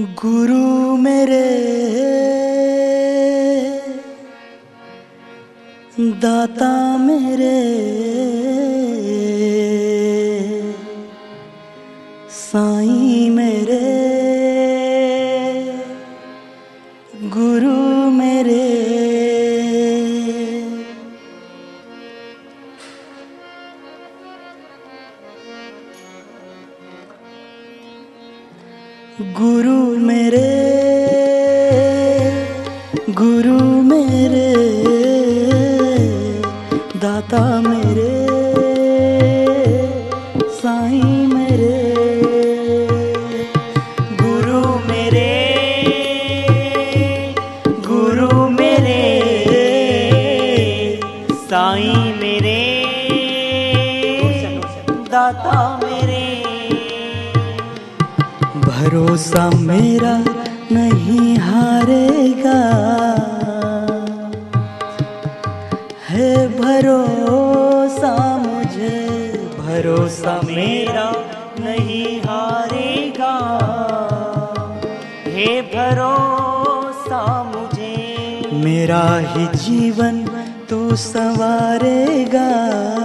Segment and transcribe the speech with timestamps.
[0.00, 1.44] गुरु मेरे
[6.22, 8.15] दाता मेरे।
[55.10, 56.24] दाता मेरे।
[58.60, 60.14] भरोसा मेरा
[60.72, 62.60] नहीं हारेगा
[66.08, 67.45] है भरोसा
[69.76, 71.12] भरोसा मेरा
[71.60, 73.34] नहीं हारेगा।
[75.26, 80.26] हे भरोसा मुझे। मेरा ही जीवन
[80.70, 82.95] तू संवारेगा।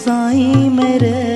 [0.00, 1.29] साईं मेरे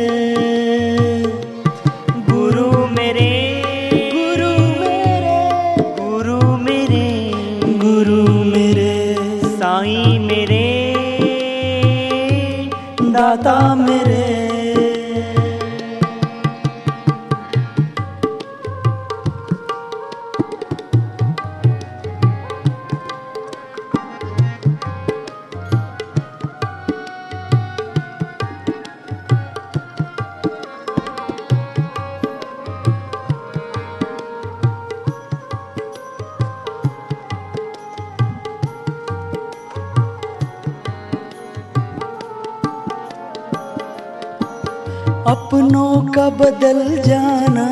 [45.27, 47.69] अपनों का बदल जाना,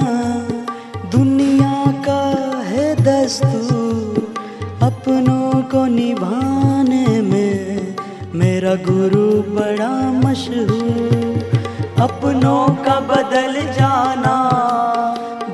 [1.10, 2.22] दुनिया का
[2.62, 4.34] है दस्तूर।
[4.82, 7.96] अपनों को निभाने में
[8.34, 9.26] मेरा गुरु
[9.56, 11.50] बड़ा मशहूर।
[12.00, 14.36] अपनों का बदल जाना,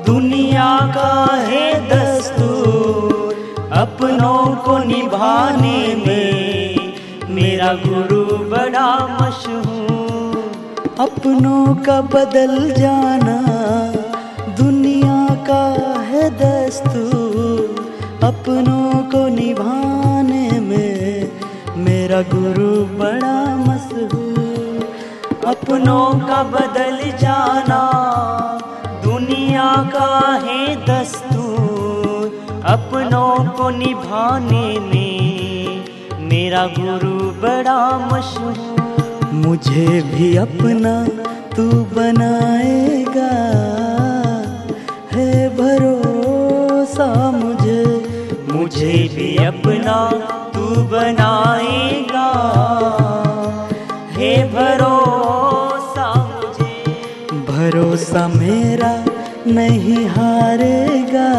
[0.05, 3.33] दुनिया का है दस्तूर।
[3.73, 6.93] अपनों को निभाने में
[7.29, 8.89] मेरा गुरु बड़ा
[9.21, 9.78] मशहूर।
[10.99, 13.35] अपनों का बदल जाना,
[14.55, 15.63] दुनिया का
[16.01, 17.93] है दस्तूर।
[18.23, 21.31] अपनों को निभाने में
[21.77, 24.93] मेरा गुरु बड़ा मशहूर।
[25.47, 27.81] अपनों का बदल जाना,
[29.03, 35.85] दुनिया का है दस्तूर। अपनों को निभाने में
[36.19, 38.68] मेरा गुरु बड़ा मशहूर।
[39.39, 40.93] मुझे भी अपना
[41.55, 43.29] तू बनाएगा।
[45.11, 47.83] है भरोसा मुझे
[48.51, 49.97] मुझे भी अपना
[50.53, 52.29] तू बनाएगा।
[54.11, 56.73] हे भरोसा मुझे,
[57.49, 58.93] भरोसा मेरा
[59.47, 61.29] नहीं हारेगा।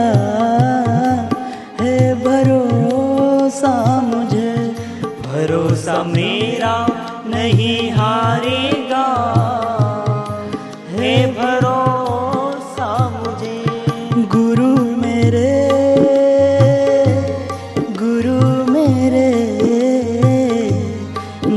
[1.81, 4.55] है भरोसा मुझे,
[5.27, 6.90] भरोसा मेरा
[7.41, 9.07] नहीं हारेगा।
[10.91, 13.65] है भरोसा मुझे।
[14.17, 15.69] गुरु मेरे
[17.99, 19.31] गुरु मेरे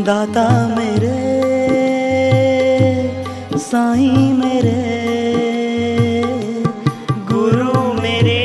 [0.04, 1.20] दाता मेरे
[3.58, 5.04] साईं मेरे।
[7.32, 8.42] गुरु मेरे।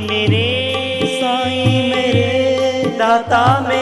[3.19, 3.78] दाता मेरे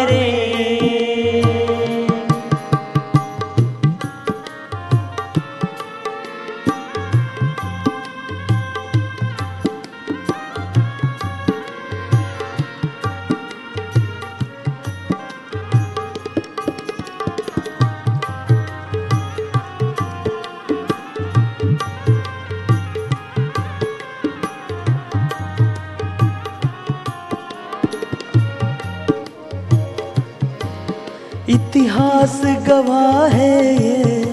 [31.77, 34.25] इतिहास गवाह है ये।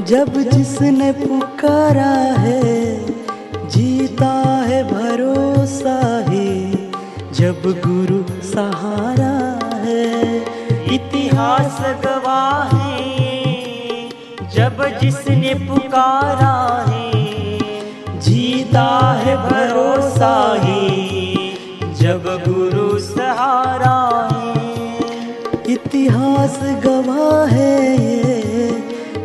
[0.00, 3.06] जब जिसने पुकारा है,
[3.68, 4.32] जीता
[4.66, 6.72] है भरोसा ही।
[7.32, 9.36] जब गुरु सहारा
[9.76, 10.36] है,
[10.94, 14.08] इतिहास गवाह है
[14.54, 17.58] जब जिसने पुकारा है,
[18.20, 21.36] जीता है भरोसा ही।
[21.94, 24.15] जब गुरु सहारा
[25.68, 28.70] इतिहास गवाह है ये,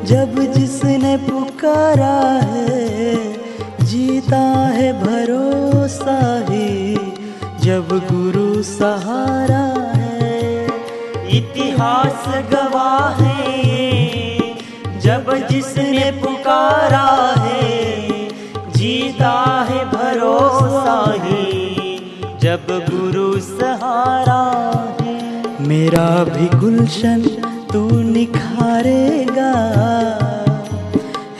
[0.03, 3.33] जब जिसने पुकारा है,
[3.83, 6.93] जीता है भरोसा ही,
[7.61, 9.63] जब गुरु सहारा
[9.95, 10.65] है।
[11.37, 13.41] इतिहास गवाह है
[14.99, 17.07] जब जिसने पुकारा
[17.39, 18.29] है,
[18.71, 21.97] जीता है भरोसा ही,
[22.41, 23.10] जब गुरु
[25.71, 27.21] मेरा भी गुलशन
[27.73, 29.51] तू निखारेगा।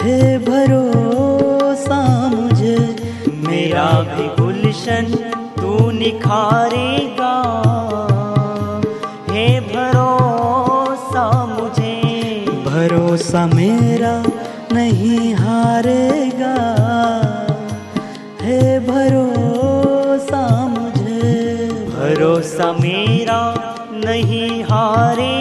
[0.02, 2.78] हे भरोसा मुझे,
[3.28, 5.06] मेरा भी गुलशन
[5.62, 7.34] तू निखारेगा।
[9.30, 11.96] हे भरोसा मुझे,
[12.66, 14.24] भरोसा मेरा
[14.72, 16.11] नहीं हारेगा।
[24.94, 25.41] नहीं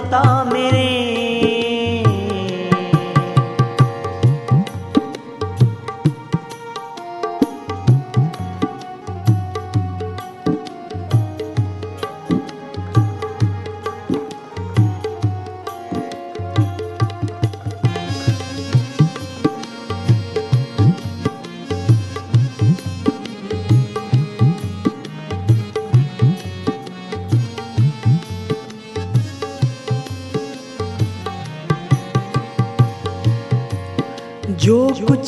[0.00, 0.29] दाता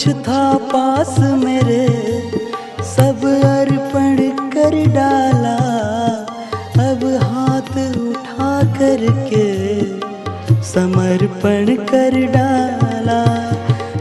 [0.03, 1.89] कुछ था पास मेरे,
[2.83, 4.17] सब अर्पण
[4.51, 5.57] कर डाला।
[6.89, 9.47] अब हाथ उठा करके
[10.63, 13.21] समर्पण कर डाला।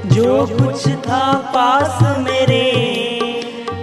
[0.07, 2.65] जो कुछ था पास मेरे,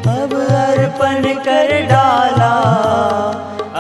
[0.07, 2.55] अब अर्पण कर डाला।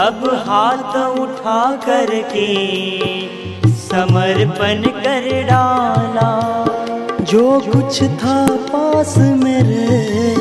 [0.07, 2.49] अब हाथ उठा करके
[3.69, 6.29] समर्पण कर डाला।
[7.29, 8.35] जो कुछ था
[8.67, 10.35] पास मेरे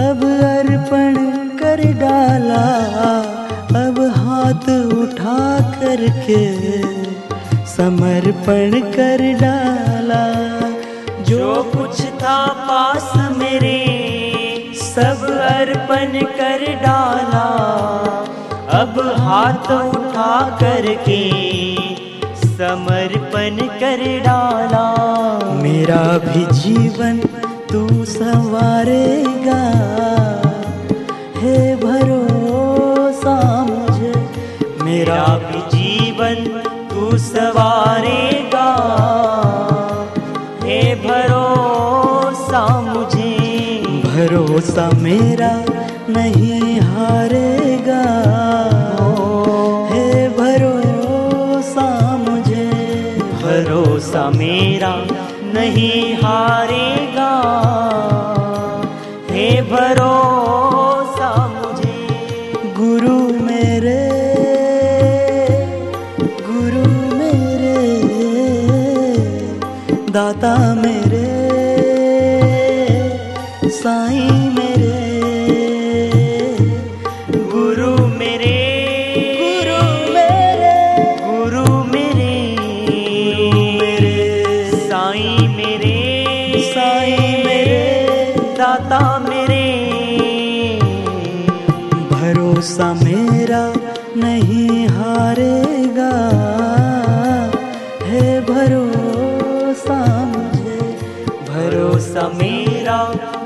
[0.00, 1.14] अब अर्पण
[1.58, 2.64] कर डाला,
[3.80, 5.38] अब हाथ उठा
[5.74, 6.42] करके
[7.66, 10.22] समर्पण कर डाला।
[11.24, 13.78] जो कुछ था पास मेरे
[14.82, 17.46] सब अर्पण कर डाला,
[18.80, 21.49] अब हाथ उठा करके
[22.60, 24.86] समर्पण कर डाला।
[25.52, 27.18] मेरा भी जीवन
[27.72, 29.62] तू संवारेगा।
[31.36, 34.30] हे भरोसा मुझे
[34.82, 36.34] मेरा भी जीवन
[36.90, 38.68] तू सवारेगा।
[40.62, 43.36] हे भरोसा मुझे।
[43.86, 45.64] भरोसा मेरा
[46.08, 47.59] नहीं हारेगा।
[54.60, 55.06] मेरा
[55.54, 57.32] नहीं हारेगा।
[59.30, 62.08] हे भरोसा मुझे।
[62.78, 64.02] गुरु मेरे
[66.24, 67.78] गुरु मेरे।
[70.10, 71.09] दाता मेरे।
[88.60, 89.66] दाता मेरे,
[92.10, 93.72] भरोसा मेरा
[94.16, 96.10] नहीं हारेगा।
[98.02, 100.78] है भरोसा मुझे,
[101.48, 103.00] भरोसा मेरा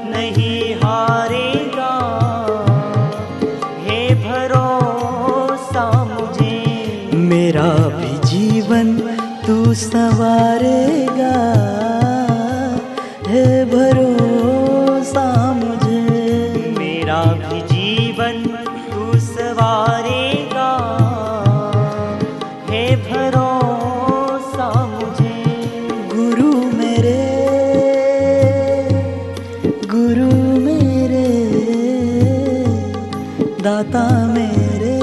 [0.04, 1.94] नहीं हारेगा।
[3.84, 6.58] हे भरोसा मुझे,
[7.14, 8.96] मेरा भी जीवन
[9.46, 11.34] तू सवारेगा।
[13.28, 14.13] है भरोसा
[30.24, 31.28] गुरु मेरे,
[33.62, 34.94] दाता मेरे,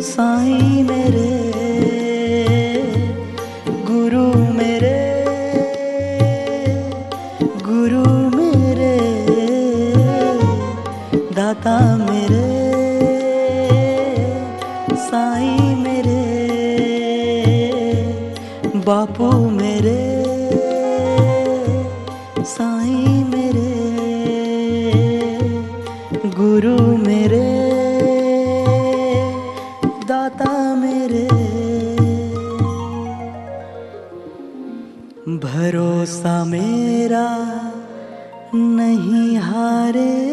[0.00, 1.30] साईं मेरे,
[3.88, 4.98] गुरु मेरे
[7.62, 8.04] गुरु
[8.36, 8.94] मेरे,
[11.32, 12.46] दाता मेरे,
[14.96, 16.22] साईं मेरे,
[18.76, 20.19] बापू मेरे।
[22.80, 23.72] साईं मेरे
[26.36, 27.48] गुरु मेरे
[30.08, 31.26] दाता मेरे।
[35.44, 37.28] भरोसा मेरा
[38.54, 40.29] नहीं हारेगा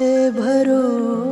[0.00, 1.31] है भरोसा